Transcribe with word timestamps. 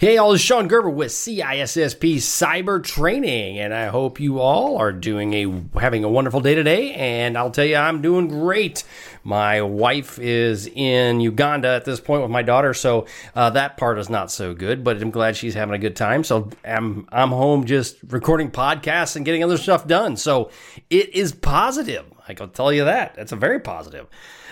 Hey, 0.00 0.16
all, 0.16 0.32
this 0.32 0.40
is 0.40 0.46
Shon 0.46 0.66
Gerber 0.66 0.88
with 0.88 1.10
CISSP 1.10 2.16
Cyber 2.16 2.82
Training, 2.82 3.58
and 3.58 3.74
I 3.74 3.88
hope 3.88 4.18
you 4.18 4.38
all 4.38 4.78
are 4.78 4.92
doing 4.92 5.34
a 5.34 5.78
having 5.78 6.04
a 6.04 6.08
wonderful 6.08 6.40
day 6.40 6.54
today. 6.54 6.94
And 6.94 7.36
I'll 7.36 7.50
tell 7.50 7.66
you, 7.66 7.76
I'm 7.76 8.00
doing 8.00 8.26
great. 8.26 8.82
My 9.24 9.60
wife 9.60 10.18
is 10.18 10.66
in 10.68 11.20
Uganda 11.20 11.68
at 11.68 11.84
this 11.84 12.00
point 12.00 12.22
with 12.22 12.30
my 12.30 12.40
daughter, 12.40 12.72
so 12.72 13.04
uh, 13.34 13.50
that 13.50 13.76
part 13.76 13.98
is 13.98 14.08
not 14.08 14.30
so 14.32 14.54
good. 14.54 14.84
But 14.84 15.02
I'm 15.02 15.10
glad 15.10 15.36
she's 15.36 15.52
having 15.52 15.74
a 15.74 15.78
good 15.78 15.96
time. 15.96 16.24
So 16.24 16.48
I'm 16.64 17.06
I'm 17.12 17.28
home 17.28 17.66
just 17.66 17.98
recording 18.08 18.50
podcasts 18.50 19.16
and 19.16 19.26
getting 19.26 19.44
other 19.44 19.58
stuff 19.58 19.86
done. 19.86 20.16
So 20.16 20.50
it 20.88 21.14
is 21.14 21.32
positive. 21.32 22.06
I 22.30 22.34
can 22.34 22.50
tell 22.50 22.72
you 22.72 22.84
that. 22.84 23.14
That's 23.14 23.32
a 23.32 23.36
very 23.36 23.60
positive. 23.60 24.06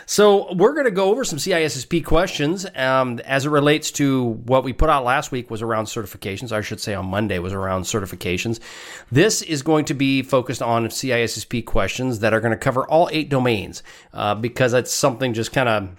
So 0.05 0.55
we're 0.55 0.73
going 0.73 0.87
to 0.87 0.91
go 0.91 1.11
over 1.11 1.23
some 1.23 1.39
CISSP 1.39 2.03
questions 2.03 2.67
um, 2.75 3.19
as 3.27 3.45
it 3.45 3.51
relates 3.51 3.91
to 3.93 4.25
what 4.47 4.65
we 4.65 4.73
put 4.73 4.89
out 4.89 5.05
last 5.05 5.31
week 5.33 5.51
was 5.51 5.61
around 5.61 5.85
certifications. 5.85 6.51
I 6.51 6.63
should 6.63 6.81
say 6.81 6.95
on 6.95 7.07
Monday 7.07 7.39
was 7.39 7.53
around 7.53 7.83
certifications. 7.83 8.59
This 9.13 9.43
is 9.43 9.63
going 9.63 9.85
to 9.85 9.95
be 9.95 10.23
focused 10.23 10.63
on 10.63 10.87
CISSP 10.87 11.67
questions 11.67 12.21
that 12.21 12.33
are 12.33 12.41
going 12.41 12.53
to 12.53 12.59
cover 12.59 12.87
all 12.87 13.11
eight 13.13 13.29
domains 13.29 13.83
uh, 14.15 14.35
because 14.35 14.73
that's 14.73 14.93
something 14.93 15.35
just 15.35 15.53
kind 15.53 15.69
of 15.69 15.91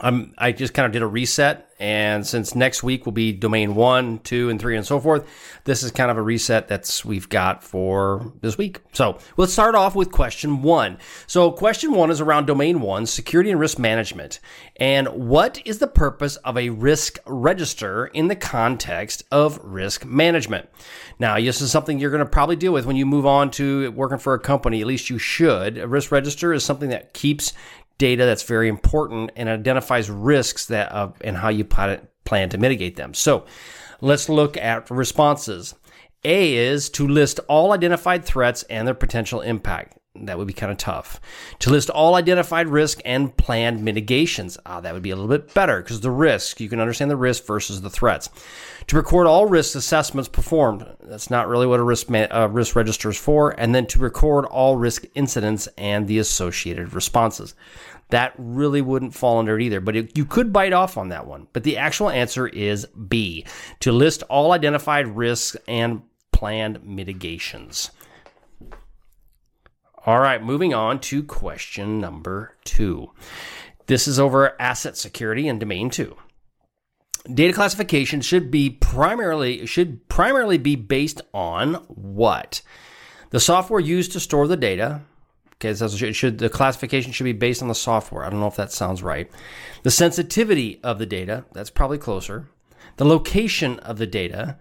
I'm, 0.00 0.34
I 0.38 0.52
just 0.52 0.74
kind 0.74 0.86
of 0.86 0.92
did 0.92 1.02
a 1.02 1.06
reset. 1.06 1.67
And 1.78 2.26
since 2.26 2.54
next 2.54 2.82
week 2.82 3.04
will 3.04 3.12
be 3.12 3.32
domain 3.32 3.74
one, 3.74 4.18
two, 4.20 4.50
and 4.50 4.60
three, 4.60 4.76
and 4.76 4.84
so 4.84 4.98
forth, 4.98 5.28
this 5.64 5.82
is 5.82 5.90
kind 5.92 6.10
of 6.10 6.16
a 6.16 6.22
reset 6.22 6.66
that's 6.66 7.04
we've 7.04 7.28
got 7.28 7.62
for 7.62 8.32
this 8.40 8.58
week. 8.58 8.80
So 8.92 9.18
let's 9.36 9.52
start 9.52 9.74
off 9.74 9.94
with 9.94 10.10
question 10.10 10.62
one. 10.62 10.98
So 11.26 11.52
question 11.52 11.92
one 11.92 12.10
is 12.10 12.20
around 12.20 12.46
domain 12.46 12.80
one, 12.80 13.06
security 13.06 13.50
and 13.50 13.60
risk 13.60 13.78
management. 13.78 14.40
And 14.76 15.08
what 15.08 15.60
is 15.64 15.78
the 15.78 15.86
purpose 15.86 16.36
of 16.36 16.56
a 16.56 16.70
risk 16.70 17.18
register 17.26 18.06
in 18.06 18.28
the 18.28 18.36
context 18.36 19.22
of 19.30 19.60
risk 19.62 20.04
management? 20.04 20.68
Now, 21.20 21.36
this 21.36 21.60
is 21.60 21.70
something 21.70 21.98
you're 21.98 22.10
going 22.10 22.24
to 22.24 22.30
probably 22.30 22.56
deal 22.56 22.72
with 22.72 22.86
when 22.86 22.96
you 22.96 23.06
move 23.06 23.26
on 23.26 23.50
to 23.52 23.90
working 23.92 24.18
for 24.18 24.34
a 24.34 24.40
company. 24.40 24.80
At 24.80 24.86
least 24.86 25.10
you 25.10 25.18
should. 25.18 25.78
A 25.78 25.86
risk 25.86 26.10
register 26.12 26.52
is 26.52 26.64
something 26.64 26.90
that 26.90 27.12
keeps 27.12 27.52
data 27.98 28.24
that's 28.24 28.44
very 28.44 28.68
important 28.68 29.32
and 29.36 29.48
identifies 29.48 30.08
risks 30.08 30.66
that 30.66 30.92
uh, 30.92 31.10
and 31.20 31.36
how 31.36 31.48
you 31.48 31.64
plan 31.64 32.48
to 32.48 32.58
mitigate 32.58 32.96
them. 32.96 33.12
So 33.12 33.44
let's 34.00 34.28
look 34.28 34.56
at 34.56 34.90
responses. 34.90 35.74
A 36.24 36.54
is 36.54 36.88
to 36.90 37.06
list 37.06 37.40
all 37.48 37.72
identified 37.72 38.24
threats 38.24 38.62
and 38.64 38.86
their 38.86 38.94
potential 38.94 39.40
impact. 39.40 39.97
That 40.26 40.38
would 40.38 40.46
be 40.46 40.52
kind 40.52 40.72
of 40.72 40.78
tough. 40.78 41.20
To 41.60 41.70
list 41.70 41.90
all 41.90 42.14
identified 42.14 42.68
risk 42.68 43.00
and 43.04 43.36
planned 43.36 43.82
mitigations. 43.82 44.58
Ah, 44.66 44.80
that 44.80 44.94
would 44.94 45.02
be 45.02 45.10
a 45.10 45.16
little 45.16 45.28
bit 45.28 45.54
better 45.54 45.82
because 45.82 46.00
the 46.00 46.10
risk, 46.10 46.60
you 46.60 46.68
can 46.68 46.80
understand 46.80 47.10
the 47.10 47.16
risk 47.16 47.46
versus 47.46 47.80
the 47.80 47.90
threats. 47.90 48.30
To 48.88 48.96
record 48.96 49.26
all 49.26 49.46
risk 49.46 49.74
assessments 49.76 50.28
performed. 50.28 50.86
That's 51.02 51.30
not 51.30 51.48
really 51.48 51.66
what 51.66 51.80
a 51.80 51.84
risk, 51.84 52.10
uh, 52.10 52.48
risk 52.50 52.74
register 52.74 53.10
is 53.10 53.18
for. 53.18 53.50
And 53.58 53.74
then 53.74 53.86
to 53.86 53.98
record 53.98 54.46
all 54.46 54.76
risk 54.76 55.04
incidents 55.14 55.68
and 55.76 56.06
the 56.06 56.18
associated 56.18 56.94
responses. 56.94 57.54
That 58.10 58.32
really 58.38 58.80
wouldn't 58.80 59.14
fall 59.14 59.38
under 59.38 59.58
it 59.58 59.62
either, 59.62 59.80
but 59.80 59.94
it, 59.94 60.16
you 60.16 60.24
could 60.24 60.52
bite 60.52 60.72
off 60.72 60.96
on 60.96 61.10
that 61.10 61.26
one. 61.26 61.46
But 61.52 61.64
the 61.64 61.76
actual 61.76 62.08
answer 62.08 62.46
is 62.46 62.86
B 62.86 63.44
to 63.80 63.92
list 63.92 64.22
all 64.24 64.52
identified 64.52 65.08
risks 65.08 65.56
and 65.66 66.02
planned 66.32 66.82
mitigations. 66.84 67.90
All 70.08 70.20
right, 70.20 70.42
moving 70.42 70.72
on 70.72 71.00
to 71.00 71.22
question 71.22 72.00
number 72.00 72.56
two. 72.64 73.10
This 73.88 74.08
is 74.08 74.18
over 74.18 74.58
asset 74.58 74.96
security 74.96 75.46
and 75.46 75.60
domain 75.60 75.90
two. 75.90 76.16
Data 77.30 77.52
classification 77.52 78.22
should 78.22 78.50
be 78.50 78.70
primarily 78.70 79.66
should 79.66 80.08
primarily 80.08 80.56
be 80.56 80.76
based 80.76 81.20
on 81.34 81.74
what? 81.88 82.62
The 83.32 83.38
software 83.38 83.80
used 83.80 84.12
to 84.12 84.20
store 84.20 84.48
the 84.48 84.56
data, 84.56 85.02
Okay, 85.56 85.74
so 85.74 85.84
it 85.84 86.14
should 86.14 86.38
the 86.38 86.48
classification 86.48 87.12
should 87.12 87.24
be 87.24 87.34
based 87.34 87.60
on 87.60 87.68
the 87.68 87.74
software. 87.74 88.24
I 88.24 88.30
don't 88.30 88.40
know 88.40 88.46
if 88.46 88.56
that 88.56 88.72
sounds 88.72 89.02
right. 89.02 89.30
The 89.82 89.90
sensitivity 89.90 90.80
of 90.82 90.98
the 90.98 91.04
data, 91.04 91.44
that's 91.52 91.68
probably 91.68 91.98
closer. 91.98 92.48
The 92.96 93.04
location 93.04 93.78
of 93.80 93.98
the 93.98 94.06
data, 94.06 94.56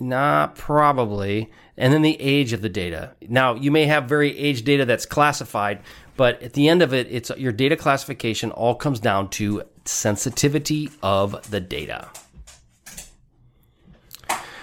not 0.00 0.54
probably. 0.54 1.50
And 1.76 1.92
then 1.92 2.02
the 2.02 2.20
age 2.20 2.52
of 2.52 2.62
the 2.62 2.68
data. 2.68 3.14
Now, 3.28 3.54
you 3.54 3.70
may 3.70 3.84
have 3.86 4.08
very 4.08 4.36
aged 4.36 4.64
data 4.64 4.84
that's 4.84 5.06
classified, 5.06 5.80
but 6.16 6.42
at 6.42 6.54
the 6.54 6.68
end 6.68 6.82
of 6.82 6.94
it, 6.94 7.06
it's 7.10 7.30
your 7.36 7.52
data 7.52 7.76
classification 7.76 8.50
all 8.50 8.74
comes 8.74 8.98
down 8.98 9.28
to 9.30 9.62
sensitivity 9.84 10.90
of 11.02 11.50
the 11.50 11.60
data. 11.60 12.08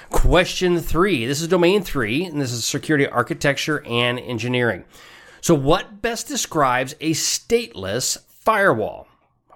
Question 0.10 0.80
three. 0.80 1.26
This 1.26 1.42
is 1.42 1.48
domain 1.48 1.84
three, 1.84 2.24
and 2.24 2.40
this 2.40 2.52
is 2.52 2.66
security 2.66 3.08
architecture 3.08 3.84
and 3.86 4.20
engineering. 4.20 4.86
So, 5.42 5.56
what 5.56 6.02
best 6.02 6.28
describes 6.28 6.96
a 7.02 7.12
stateless 7.12 8.20
firewall? 8.30 9.08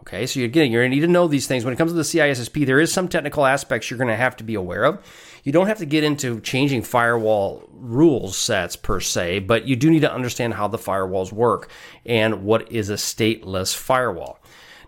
Okay, 0.08 0.26
so 0.26 0.40
you're 0.40 0.48
getting, 0.48 0.72
you're 0.72 0.84
going 0.84 0.92
to 0.92 0.96
need 0.96 1.02
to 1.02 1.12
know 1.12 1.28
these 1.28 1.48
things. 1.48 1.66
When 1.66 1.74
it 1.74 1.78
comes 1.78 1.92
to 1.92 1.98
the 1.98 2.04
CISSP, 2.04 2.66
there 2.66 2.80
is 2.80 2.94
some 2.94 3.10
technical 3.10 3.46
aspects 3.46 3.92
you're 3.92 3.98
going 3.98 4.08
to 4.08 4.16
have 4.16 4.38
to 4.38 4.44
be 4.46 4.56
aware 4.56 4.86
of. 4.86 5.06
You 5.44 5.52
don't 5.52 5.68
have 5.68 5.80
to 5.80 5.86
get 5.86 6.06
into 6.06 6.40
changing 6.40 6.84
firewall 6.84 7.68
rules 7.74 8.38
sets 8.38 8.78
per 8.78 9.02
se, 9.02 9.40
but 9.40 9.68
you 9.68 9.76
do 9.76 9.92
need 9.92 10.04
to 10.04 10.14
understand 10.14 10.54
how 10.54 10.70
the 10.70 10.78
firewalls 10.78 11.34
work 11.34 11.70
and 12.06 12.46
what 12.46 12.72
is 12.72 12.90
a 12.90 12.94
stateless 12.94 13.76
firewall. 13.76 14.40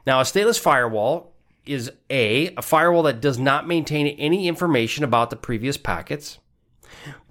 Now, 0.07 0.21
a 0.21 0.23
stateless 0.23 0.57
firewall 0.57 1.33
is 1.65 1.91
A, 2.09 2.55
a 2.55 2.61
firewall 2.61 3.03
that 3.03 3.19
does 3.19 3.37
not 3.37 3.67
maintain 3.67 4.07
any 4.07 4.47
information 4.47 5.03
about 5.03 5.31
the 5.31 5.35
previous 5.35 5.75
packets. 5.75 6.39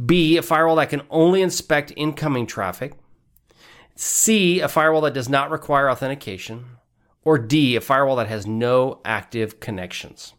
B, 0.05 0.37
a 0.37 0.43
firewall 0.43 0.77
that 0.77 0.91
can 0.91 1.03
only 1.09 1.41
inspect 1.41 1.95
incoming 1.97 2.47
traffic. 2.47 2.93
C, 3.97 4.61
a 4.61 4.69
firewall 4.69 5.01
that 5.01 5.15
does 5.15 5.31
not 5.31 5.51
require 5.51 5.91
authentication. 5.91 6.78
Or 7.25 7.39
D, 7.39 7.77
a 7.77 7.81
firewall 7.81 8.17
that 8.17 8.29
has 8.29 8.47
no 8.47 9.01
active 9.05 9.61
connections. 9.61 10.35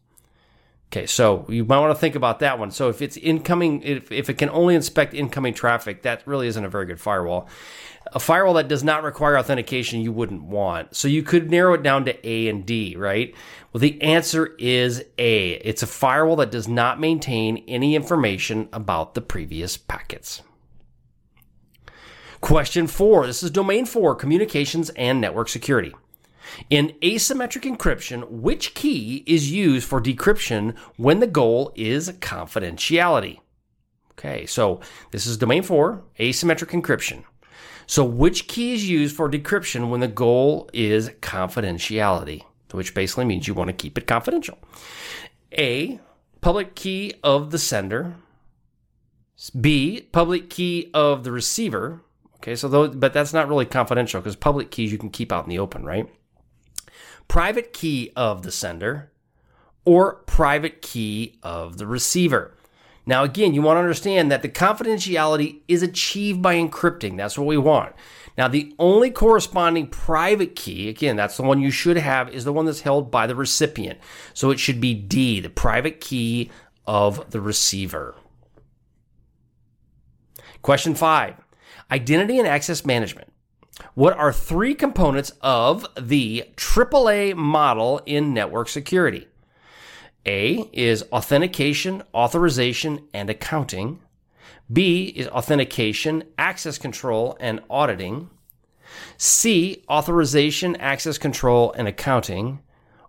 Okay, 0.92 1.06
so 1.06 1.46
you 1.48 1.66
might 1.66 1.80
want 1.80 1.92
to 1.92 2.00
think 2.00 2.16
about 2.16 2.40
that 2.40 2.58
one. 2.58 2.72
So 2.72 2.90
if 2.90 3.04
it's 3.04 3.16
incoming, 3.16 3.84
if, 3.84 4.12
if 4.12 4.28
it 4.28 4.40
can 4.40 4.50
only 4.50 4.74
inspect 4.74 5.14
incoming 5.14 5.54
traffic, 5.54 6.02
that 6.02 6.24
really 6.26 6.48
isn't 6.48 6.66
a 6.66 6.70
very 6.70 6.88
good 6.88 7.00
firewall. 7.00 7.48
A 8.12 8.20
firewall 8.20 8.56
that 8.56 8.68
does 8.68 8.84
not 8.84 9.04
require 9.04 9.38
authentication, 9.38 10.02
you 10.02 10.12
wouldn't 10.12 10.42
want. 10.42 10.96
So 10.96 11.08
you 11.08 11.22
could 11.22 11.52
narrow 11.52 11.76
it 11.76 11.84
down 11.84 12.06
to 12.06 12.28
A 12.28 12.48
and 12.48 12.66
D, 12.66 12.96
right? 12.96 13.36
Well, 13.72 13.82
the 13.82 14.02
answer 14.02 14.56
is 14.58 15.04
A. 15.20 15.52
It's 15.52 15.84
a 15.84 15.88
firewall 15.88 16.38
that 16.38 16.50
does 16.50 16.68
not 16.68 17.00
maintain 17.00 17.64
any 17.68 17.96
information 17.96 18.68
about 18.74 19.14
the 19.14 19.22
previous 19.22 19.78
packets. 19.78 20.42
Question 22.42 22.88
four 22.88 23.28
this 23.28 23.44
is 23.44 23.52
domain 23.52 23.86
four 23.86 24.16
communications 24.16 24.90
and 24.92 25.22
network 25.22 25.50
security. 25.50 25.94
In 26.70 26.94
asymmetric 27.02 27.64
encryption, 27.64 28.30
which 28.30 28.74
key 28.74 29.24
is 29.26 29.52
used 29.52 29.88
for 29.88 30.02
decryption 30.02 30.76
when 30.98 31.20
the 31.20 31.28
goal 31.28 31.72
is 31.76 32.12
confidentiality? 32.14 33.40
Okay, 34.12 34.46
so 34.46 34.82
this 35.12 35.26
is 35.26 35.38
domain 35.38 35.64
four, 35.64 36.04
asymmetric 36.20 36.70
encryption. 36.80 37.24
So, 37.88 38.04
which 38.04 38.48
key 38.48 38.74
is 38.74 38.88
used 38.88 39.16
for 39.16 39.30
decryption 39.30 39.90
when 39.90 40.00
the 40.00 40.08
goal 40.08 40.70
is 40.74 41.10
confidentiality? 41.22 42.44
Which 42.72 42.94
basically 42.94 43.26
means 43.26 43.48
you 43.48 43.56
want 43.56 43.70
to 43.70 43.74
keep 43.74 43.98
it 43.98 44.06
confidential. 44.06 44.60
A, 45.58 46.00
public 46.42 46.76
key 46.76 47.14
of 47.24 47.50
the 47.50 47.58
sender. 47.58 48.16
B, 49.60 50.08
public 50.12 50.50
key 50.50 50.92
of 50.94 51.24
the 51.24 51.32
receiver. 51.32 52.02
Okay, 52.36 52.56
so 52.56 52.68
those, 52.68 52.96
but 52.96 53.14
that's 53.14 53.34
not 53.34 53.48
really 53.48 53.66
confidential 53.66 54.20
because 54.20 54.36
public 54.36 54.70
keys 54.70 54.92
you 54.92 54.98
can 54.98 55.10
keep 55.10 55.32
out 55.32 55.46
in 55.46 55.50
the 55.50 55.60
open, 55.60 55.84
right? 55.84 56.08
Private 57.30 57.72
key 57.72 58.12
of 58.18 58.42
the 58.42 58.52
sender 58.52 59.14
or 59.86 60.16
private 60.26 60.82
key 60.82 61.40
of 61.42 61.78
the 61.78 61.88
receiver. 61.88 62.58
Now, 63.06 63.24
again, 63.24 63.54
you 63.54 63.62
want 63.62 63.78
to 63.78 63.82
understand 63.82 64.32
that 64.32 64.42
the 64.42 64.50
confidentiality 64.50 65.62
is 65.68 65.82
achieved 65.82 66.42
by 66.42 66.56
encrypting. 66.56 67.18
That's 67.18 67.38
what 67.38 67.48
we 67.48 67.58
want. 67.58 67.96
Now, 68.38 68.48
the 68.48 68.76
only 68.78 69.10
corresponding 69.10 69.88
private 69.88 70.56
key, 70.56 70.90
again, 70.90 71.16
that's 71.16 71.38
the 71.38 71.44
one 71.44 71.62
you 71.62 71.72
should 71.72 71.98
have, 71.98 72.30
is 72.30 72.46
the 72.46 72.54
one 72.54 72.66
that's 72.66 72.82
held 72.82 73.10
by 73.10 73.26
the 73.26 73.36
recipient. 73.36 74.00
So 74.34 74.52
it 74.52 74.60
should 74.60 74.80
be 74.80 74.94
D, 74.94 75.40
the 75.40 75.50
private 75.50 76.02
key 76.02 76.52
of 76.86 77.32
the 77.32 77.42
receiver. 77.42 78.16
Question 80.62 80.94
five 80.94 81.36
Identity 81.90 82.38
and 82.38 82.48
access 82.48 82.86
management. 82.86 83.29
What 83.94 84.18
are 84.18 84.32
three 84.32 84.76
components 84.76 85.32
of 85.42 85.86
the 86.00 86.46
AAA 86.56 87.36
model 87.36 88.02
in 88.06 88.34
network 88.34 88.70
security? 88.70 89.28
A 90.26 90.70
is 90.74 91.04
authentication, 91.12 92.04
authorization, 92.14 93.08
and 93.14 93.30
accounting. 93.30 94.00
B 94.72 95.06
is 95.16 95.28
authentication, 95.28 96.24
access 96.38 96.78
control, 96.78 97.38
and 97.40 97.62
auditing. 97.70 98.30
C, 99.18 99.84
authorization, 99.90 100.76
access 100.76 101.18
control, 101.18 101.72
and 101.74 101.88
accounting. 101.88 102.60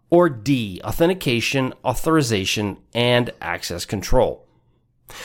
Or 0.09 0.29
D, 0.29 0.81
authentication, 0.83 1.75
authorization, 1.85 2.79
and 2.95 3.31
access 3.41 3.85
control. 3.85 4.47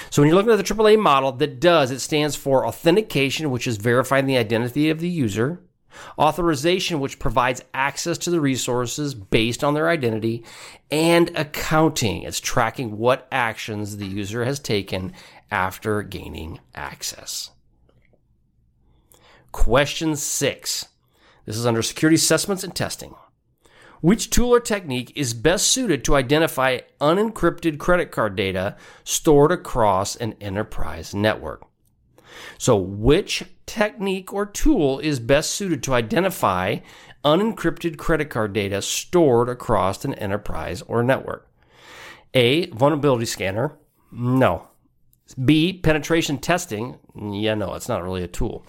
So 0.10 0.22
when 0.22 0.30
you're 0.30 0.36
looking 0.36 0.52
at 0.52 0.58
the 0.58 0.74
AAA 0.74 1.00
model, 1.00 1.32
that 1.34 1.60
does, 1.60 1.92
it 1.92 2.00
stands 2.00 2.36
for 2.36 2.66
authentication, 2.66 3.52
which 3.52 3.68
is 3.68 3.78
verifying 3.78 4.26
the 4.26 4.38
identity 4.38 4.90
of 4.90 5.00
the 5.00 5.10
user, 5.10 5.62
authorization, 6.18 7.00
which 7.00 7.20
provides 7.20 7.64
access 7.74 8.18
to 8.20 8.30
the 8.30 8.42
resources 8.42 9.14
based 9.14 9.64
on 9.64 9.74
their 9.74 9.90
identity, 9.90 10.44
and 10.92 11.32
accounting. 11.36 12.24
It's 12.24 12.40
tracking 12.40 12.98
what 12.98 13.28
actions 13.32 13.98
the 13.98 14.08
user 14.08 14.46
has 14.46 14.60
taken 14.60 15.14
after 15.52 16.02
gaining 16.04 16.60
access. 16.74 17.52
Question 19.52 20.16
six. 20.16 20.88
This 21.46 21.58
is 21.58 21.66
under 21.66 21.82
security 21.82 22.16
assessments 22.16 22.64
and 22.64 22.76
testing. 22.76 23.16
Which 24.06 24.30
tool 24.30 24.54
or 24.54 24.60
technique 24.60 25.12
is 25.16 25.34
best 25.34 25.66
suited 25.66 26.06
to 26.06 26.16
identify 26.16 26.82
unencrypted 27.02 27.80
credit 27.80 28.12
card 28.12 28.36
data 28.36 28.76
stored 29.04 29.52
across 29.52 30.16
an 30.16 30.36
enterprise 30.40 31.16
network? 31.16 31.64
So, 32.60 32.76
which 32.78 33.46
technique 33.66 34.32
or 34.32 34.46
tool 34.46 35.00
is 35.00 35.20
best 35.20 35.50
suited 35.50 35.82
to 35.82 35.96
identify 35.96 36.82
unencrypted 37.24 37.98
credit 37.98 38.30
card 38.30 38.54
data 38.54 38.80
stored 38.84 39.50
across 39.50 40.06
an 40.06 40.14
enterprise 40.14 40.84
or 40.84 41.02
network? 41.02 41.50
A. 42.36 42.68
Vulnerability 42.68 43.26
scanner. 43.26 43.76
No. 44.12 44.68
B. 45.44 45.74
Penetration 45.74 46.38
testing. 46.38 47.00
Yeah, 47.20 47.56
no, 47.56 47.74
it's 47.74 47.90
not 47.90 48.04
really 48.04 48.22
a 48.22 48.28
tool. 48.28 48.68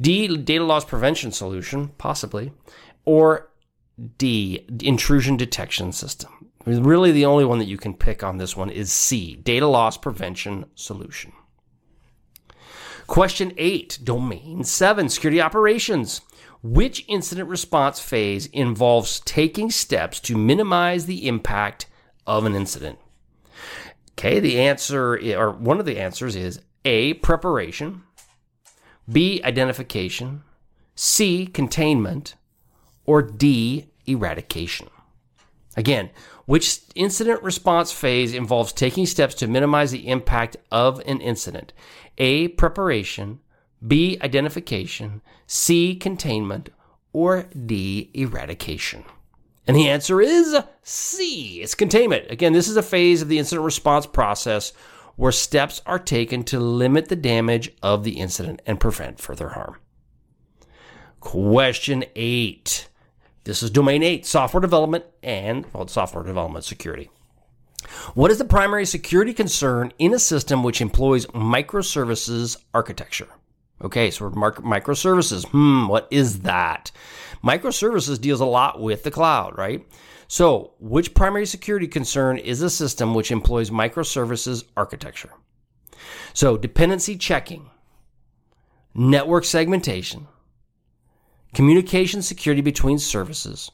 D. 0.00 0.36
Data 0.36 0.64
loss 0.64 0.84
prevention 0.84 1.30
solution. 1.30 1.90
Possibly. 1.96 2.50
Or 3.04 3.50
D. 4.18 4.66
Intrusion 4.82 5.36
detection 5.36 5.92
system. 5.92 6.50
Really, 6.66 7.12
the 7.12 7.26
only 7.26 7.44
one 7.44 7.58
that 7.58 7.68
you 7.68 7.76
can 7.76 7.94
pick 7.94 8.22
on 8.22 8.38
this 8.38 8.56
one 8.56 8.70
is 8.70 8.90
C. 8.92 9.36
Data 9.36 9.66
loss 9.66 9.96
prevention 9.96 10.64
solution. 10.74 11.32
Question 13.06 13.52
eight, 13.58 13.98
domain 14.02 14.64
seven, 14.64 15.08
security 15.08 15.40
operations. 15.40 16.22
Which 16.62 17.04
incident 17.08 17.50
response 17.50 18.00
phase 18.00 18.46
involves 18.46 19.20
taking 19.20 19.70
steps 19.70 20.18
to 20.20 20.38
minimize 20.38 21.04
the 21.04 21.28
impact 21.28 21.86
of 22.26 22.46
an 22.46 22.54
incident? 22.54 22.98
Okay, 24.12 24.40
the 24.40 24.58
answer, 24.58 25.18
or 25.38 25.50
one 25.50 25.78
of 25.78 25.84
the 25.84 25.98
answers 25.98 26.34
is 26.34 26.62
A, 26.86 27.14
preparation, 27.14 28.04
B, 29.10 29.42
identification, 29.44 30.42
C, 30.94 31.46
containment, 31.46 32.36
or 33.06 33.22
D, 33.22 33.90
eradication. 34.06 34.88
Again, 35.76 36.10
which 36.46 36.80
incident 36.94 37.42
response 37.42 37.90
phase 37.90 38.34
involves 38.34 38.72
taking 38.72 39.06
steps 39.06 39.34
to 39.36 39.46
minimize 39.46 39.90
the 39.90 40.08
impact 40.08 40.56
of 40.70 41.00
an 41.06 41.20
incident? 41.20 41.72
A. 42.18 42.48
Preparation, 42.48 43.40
B. 43.86 44.18
Identification, 44.22 45.22
C. 45.46 45.96
Containment, 45.96 46.68
or 47.12 47.48
D. 47.66 48.10
Eradication. 48.14 49.04
And 49.66 49.76
the 49.76 49.88
answer 49.88 50.20
is 50.20 50.56
C. 50.82 51.62
It's 51.62 51.74
containment. 51.74 52.30
Again, 52.30 52.52
this 52.52 52.68
is 52.68 52.76
a 52.76 52.82
phase 52.82 53.22
of 53.22 53.28
the 53.28 53.38
incident 53.38 53.64
response 53.64 54.06
process 54.06 54.72
where 55.16 55.32
steps 55.32 55.80
are 55.86 55.98
taken 55.98 56.42
to 56.44 56.60
limit 56.60 57.08
the 57.08 57.16
damage 57.16 57.72
of 57.82 58.04
the 58.04 58.18
incident 58.18 58.60
and 58.66 58.80
prevent 58.80 59.20
further 59.20 59.50
harm. 59.50 59.76
Question 61.20 62.04
eight. 62.14 62.88
This 63.44 63.62
is 63.62 63.70
domain 63.70 64.02
eight 64.02 64.24
software 64.26 64.60
development 64.60 65.04
and 65.22 65.66
well, 65.72 65.86
software 65.86 66.24
development 66.24 66.64
security. 66.64 67.10
What 68.14 68.30
is 68.30 68.38
the 68.38 68.44
primary 68.44 68.86
security 68.86 69.34
concern 69.34 69.92
in 69.98 70.14
a 70.14 70.18
system 70.18 70.62
which 70.62 70.80
employs 70.80 71.26
microservices 71.26 72.56
architecture? 72.72 73.28
Okay, 73.82 74.10
so 74.10 74.30
microservices. 74.30 75.46
Hmm, 75.48 75.88
what 75.88 76.08
is 76.10 76.40
that? 76.40 76.90
Microservices 77.44 78.18
deals 78.18 78.40
a 78.40 78.46
lot 78.46 78.80
with 78.80 79.02
the 79.02 79.10
cloud, 79.10 79.58
right? 79.58 79.86
So, 80.26 80.72
which 80.80 81.12
primary 81.12 81.44
security 81.44 81.86
concern 81.86 82.38
is 82.38 82.62
a 82.62 82.70
system 82.70 83.14
which 83.14 83.30
employs 83.30 83.68
microservices 83.68 84.64
architecture? 84.74 85.30
So, 86.32 86.56
dependency 86.56 87.18
checking, 87.18 87.68
network 88.94 89.44
segmentation, 89.44 90.28
communication 91.54 92.22
security 92.22 92.62
between 92.62 92.98
services, 92.98 93.70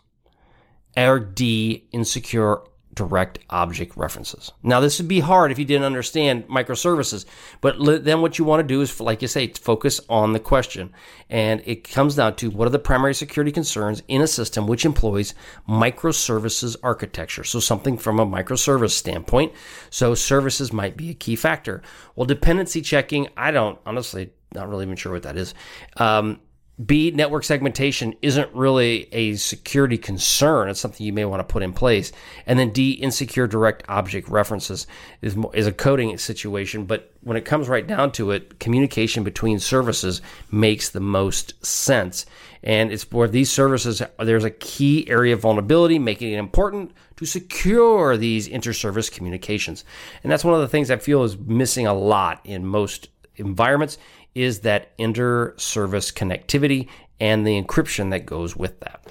or 0.97 1.19
D, 1.19 1.89
insecure 1.93 2.63
direct 2.93 3.39
object 3.51 3.97
references. 3.97 4.53
Now, 4.63 4.81
this 4.81 4.99
would 4.99 5.09
be 5.09 5.21
hard 5.21 5.53
if 5.53 5.59
you 5.59 5.65
didn't 5.65 5.85
understand 5.85 6.49
microservices, 6.49 7.25
but 7.61 8.05
then 8.05 8.21
what 8.21 8.39
you 8.39 8.45
want 8.45 8.61
to 8.61 8.67
do 8.67 8.81
is, 8.81 9.01
like 9.01 9.23
you 9.23 9.29
say, 9.29 9.47
focus 9.49 10.01
on 10.09 10.33
the 10.33 10.41
question. 10.41 10.93
And 11.29 11.63
it 11.65 11.89
comes 11.89 12.17
down 12.17 12.37
to 12.37 12.51
what 12.51 12.67
are 12.67 12.71
the 12.71 12.79
primary 12.79 13.15
security 13.15 13.53
concerns 13.53 14.03
in 14.09 14.23
a 14.23 14.27
system 14.27 14.67
which 14.67 14.85
employs 14.85 15.35
microservices 15.69 16.77
architecture? 16.83 17.45
So, 17.45 17.61
something 17.61 17.97
from 17.97 18.19
a 18.19 18.27
microservice 18.27 18.91
standpoint. 18.91 19.53
So, 19.91 20.15
services 20.15 20.73
might 20.73 20.97
be 20.97 21.11
a 21.11 21.15
key 21.15 21.37
factor. 21.37 21.83
Well, 22.17 22.27
dependency 22.27 22.83
checking, 22.83 23.29
I 23.37 23.53
don't 23.53 23.79
honestly, 23.87 24.31
not 24.53 24.69
really 24.69 24.85
even 24.85 24.97
sure 24.97 25.13
what 25.13 25.23
that 25.23 25.37
is. 25.37 25.55
Um, 25.97 26.41
B, 26.87 27.11
network 27.11 27.45
segmentation 27.45 28.15
isn't 28.23 28.55
really 28.55 29.13
a 29.13 29.35
security 29.35 29.99
concern. 29.99 30.69
It's 30.69 30.81
something 30.81 31.05
you 31.05 31.13
may 31.13 31.25
want 31.25 31.41
to 31.41 31.53
put 31.53 31.63
in 31.63 31.73
place. 31.73 32.13
And 32.47 32.59
then 32.59 32.71
D, 32.71 32.93
insecure 32.93 33.47
direct 33.47 33.83
object 33.89 34.29
references 34.29 34.87
is, 35.21 35.37
is 35.53 35.67
a 35.67 35.73
coding 35.73 36.17
situation. 36.17 36.85
But 36.85 37.13
when 37.23 37.37
it 37.37 37.45
comes 37.45 37.69
right 37.69 37.87
down 37.87 38.13
to 38.13 38.31
it, 38.31 38.61
communication 38.61 39.25
between 39.25 39.59
services 39.59 40.23
makes 40.51 40.91
the 40.91 41.01
most 41.01 41.65
sense. 41.65 42.25
And 42.63 42.93
it's 42.93 43.11
where 43.11 43.29
these 43.29 43.51
services, 43.51 44.01
there's 44.19 44.45
a 44.45 44.51
key 44.51 45.09
area 45.09 45.35
of 45.35 45.41
vulnerability, 45.41 45.99
making 45.99 46.33
it 46.33 46.39
important 46.39 46.93
to 47.17 47.27
secure 47.27 48.17
these 48.17 48.47
inter-service 48.47 49.11
communications. 49.11 49.85
And 50.23 50.31
that's 50.31 50.45
one 50.45 50.55
of 50.55 50.61
the 50.61 50.69
things 50.69 50.91
I 50.91 50.97
feel 50.97 51.25
is 51.25 51.37
missing 51.37 51.87
a 51.87 51.95
lot 51.95 52.41
in 52.45 52.65
most 52.65 53.09
environments 53.37 53.99
is 54.35 54.61
that 54.61 54.93
inter 54.99 55.55
service 55.57 56.11
connectivity 56.11 56.89
and 57.21 57.47
the 57.47 57.61
encryption 57.63 58.11
that 58.11 58.27
goes 58.27 58.57
with 58.57 58.81
that. 58.81 59.07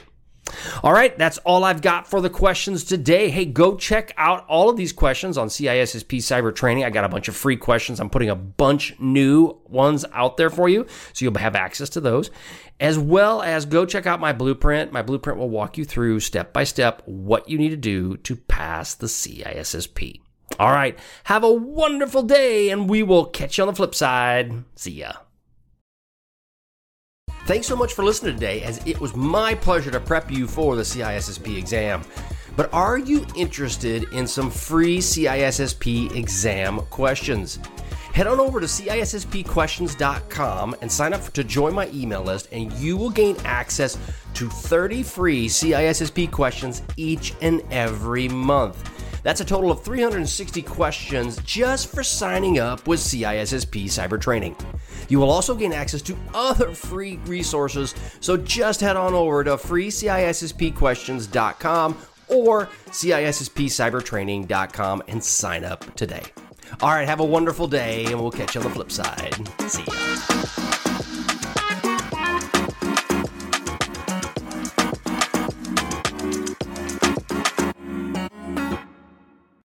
All 0.83 0.93
right, 0.93 1.17
that's 1.17 1.37
all 1.39 1.63
I've 1.63 1.81
got 1.81 2.07
for 2.07 2.21
the 2.21 2.29
questions 2.29 2.83
today. 2.83 3.29
Hey, 3.29 3.45
go 3.45 3.75
check 3.75 4.13
out 4.17 4.45
all 4.47 4.69
of 4.69 4.77
these 4.77 4.93
questions 4.93 5.37
on 5.37 5.47
CISSP 5.47 6.17
Cyber 6.17 6.55
Training. 6.55 6.83
I 6.83 6.89
got 6.89 7.05
a 7.05 7.09
bunch 7.09 7.27
of 7.27 7.35
free 7.35 7.57
questions. 7.57 7.99
I'm 7.99 8.09
putting 8.09 8.29
a 8.29 8.35
bunch 8.35 8.99
new 8.99 9.59
ones 9.65 10.05
out 10.13 10.37
there 10.37 10.49
for 10.49 10.67
you, 10.67 10.87
so 11.13 11.25
you'll 11.25 11.37
have 11.37 11.55
access 11.55 11.89
to 11.89 12.01
those. 12.01 12.31
As 12.79 12.97
well 12.97 13.41
as 13.41 13.65
go 13.65 13.85
check 13.85 14.05
out 14.07 14.19
my 14.19 14.33
blueprint. 14.33 14.91
My 14.91 15.01
blueprint 15.01 15.37
will 15.37 15.49
walk 15.49 15.77
you 15.77 15.85
through 15.85 16.21
step 16.21 16.53
by 16.53 16.63
step 16.63 17.01
what 17.05 17.49
you 17.49 17.57
need 17.57 17.69
to 17.69 17.77
do 17.77 18.17
to 18.17 18.35
pass 18.35 18.95
the 18.95 19.07
CISSP. 19.07 20.21
All 20.57 20.71
right. 20.71 20.97
Have 21.25 21.43
a 21.43 21.51
wonderful 21.51 22.23
day, 22.23 22.69
and 22.69 22.89
we 22.89 23.03
will 23.03 23.25
catch 23.25 23.57
you 23.57 23.63
on 23.63 23.67
the 23.67 23.75
flip 23.75 23.93
side. 23.93 24.63
See 24.75 24.91
ya. 24.91 25.13
Thanks 27.45 27.67
so 27.67 27.75
much 27.75 27.93
for 27.93 28.03
listening 28.03 28.35
today, 28.35 28.61
as 28.61 28.79
it 28.85 29.01
was 29.01 29.15
my 29.15 29.55
pleasure 29.55 29.89
to 29.91 29.99
prep 29.99 30.31
you 30.31 30.47
for 30.47 30.75
the 30.75 30.83
CISSP 30.83 31.57
exam. 31.57 32.03
But 32.55 32.71
are 32.73 32.97
you 32.97 33.25
interested 33.35 34.05
in 34.11 34.27
some 34.27 34.51
free 34.51 34.99
CISSP 34.99 36.15
exam 36.15 36.79
questions? 36.89 37.59
Head 38.13 38.27
on 38.27 38.39
over 38.39 38.59
to 38.59 38.65
CISSPquestions.com 38.65 40.75
and 40.81 40.91
sign 40.91 41.13
up 41.13 41.31
to 41.31 41.43
join 41.43 41.73
my 41.73 41.89
email 41.93 42.21
list, 42.21 42.49
and 42.51 42.71
you 42.73 42.97
will 42.97 43.09
gain 43.09 43.37
access 43.45 43.97
to 44.33 44.49
30 44.49 45.03
free 45.03 45.47
CISSP 45.47 46.29
questions 46.29 46.81
each 46.97 47.33
and 47.41 47.61
every 47.71 48.27
month. 48.27 48.98
That's 49.23 49.41
a 49.41 49.45
total 49.45 49.71
of 49.71 49.83
360 49.83 50.61
questions 50.61 51.39
just 51.43 51.87
for 51.87 52.03
signing 52.03 52.59
up 52.59 52.87
with 52.87 52.99
CISSP 52.99 53.85
Cyber 53.85 54.19
Training. 54.19 54.55
You 55.07 55.19
will 55.19 55.31
also 55.31 55.55
gain 55.55 55.71
access 55.73 56.01
to 56.03 56.17
other 56.33 56.73
free 56.73 57.17
resources, 57.25 57.95
so 58.19 58.37
just 58.37 58.81
head 58.81 58.95
on 58.95 59.13
over 59.13 59.43
to 59.43 59.57
freecisspquestions.com 59.57 61.97
or 62.27 62.67
CISSPcybertraining.com 62.87 65.03
and 65.07 65.23
sign 65.23 65.63
up 65.63 65.95
today. 65.95 66.23
All 66.81 66.89
right, 66.89 67.07
have 67.07 67.19
a 67.19 67.25
wonderful 67.25 67.67
day, 67.67 68.05
and 68.05 68.19
we'll 68.21 68.31
catch 68.31 68.55
you 68.55 68.61
on 68.61 68.67
the 68.67 68.73
flip 68.73 68.91
side. 68.91 69.35
See 69.67 69.83
ya. 69.87 70.18